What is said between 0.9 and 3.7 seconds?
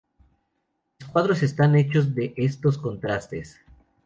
Mis cuadros están hechos de estos contrastes".